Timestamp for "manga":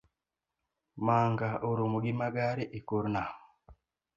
1.05-1.49